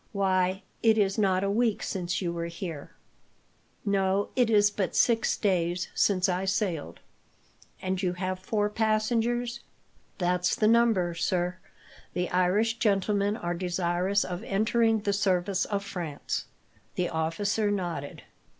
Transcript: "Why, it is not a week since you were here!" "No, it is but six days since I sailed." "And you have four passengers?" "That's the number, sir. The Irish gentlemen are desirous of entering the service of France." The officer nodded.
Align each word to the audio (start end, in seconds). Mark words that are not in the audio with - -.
"Why, 0.13 0.63
it 0.81 0.97
is 0.97 1.19
not 1.19 1.43
a 1.43 1.51
week 1.51 1.83
since 1.83 2.23
you 2.23 2.33
were 2.33 2.47
here!" 2.47 2.89
"No, 3.85 4.29
it 4.35 4.49
is 4.49 4.71
but 4.71 4.95
six 4.95 5.37
days 5.37 5.89
since 5.93 6.27
I 6.27 6.43
sailed." 6.45 7.01
"And 7.83 8.01
you 8.01 8.13
have 8.13 8.39
four 8.39 8.67
passengers?" 8.67 9.59
"That's 10.17 10.55
the 10.55 10.67
number, 10.67 11.13
sir. 11.13 11.59
The 12.13 12.31
Irish 12.31 12.79
gentlemen 12.79 13.37
are 13.37 13.53
desirous 13.53 14.23
of 14.25 14.41
entering 14.43 15.01
the 15.01 15.13
service 15.13 15.65
of 15.65 15.85
France." 15.85 16.45
The 16.95 17.09
officer 17.09 17.69
nodded. 17.69 18.23